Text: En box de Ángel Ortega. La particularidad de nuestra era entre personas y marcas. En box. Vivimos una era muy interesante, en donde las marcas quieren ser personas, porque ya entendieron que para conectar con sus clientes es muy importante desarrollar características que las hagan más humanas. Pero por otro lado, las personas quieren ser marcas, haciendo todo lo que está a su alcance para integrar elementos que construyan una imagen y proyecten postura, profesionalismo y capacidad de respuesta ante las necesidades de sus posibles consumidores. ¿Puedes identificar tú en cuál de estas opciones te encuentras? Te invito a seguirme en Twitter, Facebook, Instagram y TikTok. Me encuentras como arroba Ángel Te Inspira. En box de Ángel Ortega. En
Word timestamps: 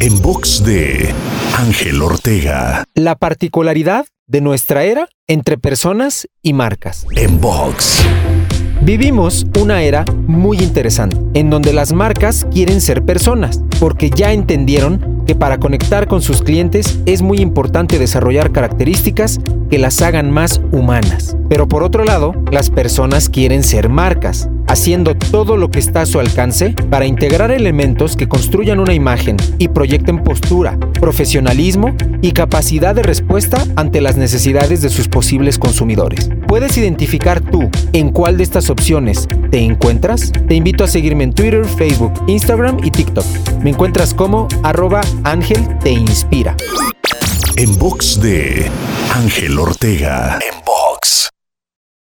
En 0.00 0.20
box 0.20 0.64
de 0.64 1.14
Ángel 1.56 2.02
Ortega. 2.02 2.84
La 2.94 3.16
particularidad 3.16 4.06
de 4.26 4.40
nuestra 4.40 4.84
era 4.84 5.08
entre 5.28 5.58
personas 5.58 6.26
y 6.42 6.52
marcas. 6.52 7.06
En 7.16 7.40
box. 7.40 8.02
Vivimos 8.82 9.46
una 9.60 9.82
era 9.82 10.04
muy 10.26 10.58
interesante, 10.58 11.16
en 11.34 11.50
donde 11.50 11.72
las 11.72 11.92
marcas 11.92 12.46
quieren 12.50 12.80
ser 12.80 13.04
personas, 13.04 13.60
porque 13.78 14.10
ya 14.10 14.32
entendieron 14.32 15.22
que 15.24 15.36
para 15.36 15.58
conectar 15.58 16.08
con 16.08 16.20
sus 16.20 16.42
clientes 16.42 16.98
es 17.06 17.22
muy 17.22 17.38
importante 17.38 18.00
desarrollar 18.00 18.50
características 18.50 19.38
que 19.70 19.78
las 19.78 20.02
hagan 20.02 20.32
más 20.32 20.60
humanas. 20.72 21.36
Pero 21.48 21.68
por 21.68 21.84
otro 21.84 22.04
lado, 22.04 22.34
las 22.50 22.70
personas 22.70 23.28
quieren 23.28 23.62
ser 23.62 23.88
marcas, 23.88 24.48
haciendo 24.72 25.14
todo 25.14 25.58
lo 25.58 25.70
que 25.70 25.78
está 25.78 26.00
a 26.00 26.06
su 26.06 26.18
alcance 26.18 26.74
para 26.88 27.04
integrar 27.04 27.50
elementos 27.50 28.16
que 28.16 28.26
construyan 28.26 28.80
una 28.80 28.94
imagen 28.94 29.36
y 29.58 29.68
proyecten 29.68 30.24
postura, 30.24 30.78
profesionalismo 30.98 31.94
y 32.22 32.32
capacidad 32.32 32.94
de 32.94 33.02
respuesta 33.02 33.62
ante 33.76 34.00
las 34.00 34.16
necesidades 34.16 34.80
de 34.80 34.88
sus 34.88 35.08
posibles 35.08 35.58
consumidores. 35.58 36.30
¿Puedes 36.48 36.78
identificar 36.78 37.42
tú 37.42 37.70
en 37.92 38.12
cuál 38.12 38.38
de 38.38 38.44
estas 38.44 38.70
opciones 38.70 39.28
te 39.50 39.58
encuentras? 39.58 40.32
Te 40.48 40.54
invito 40.54 40.84
a 40.84 40.88
seguirme 40.88 41.24
en 41.24 41.34
Twitter, 41.34 41.66
Facebook, 41.66 42.14
Instagram 42.26 42.78
y 42.82 42.90
TikTok. 42.90 43.26
Me 43.62 43.70
encuentras 43.70 44.14
como 44.14 44.48
arroba 44.62 45.02
Ángel 45.24 45.60
Te 45.80 45.90
Inspira. 45.90 46.56
En 47.56 47.78
box 47.78 48.22
de 48.22 48.70
Ángel 49.14 49.58
Ortega. 49.58 50.38
En 50.40 50.61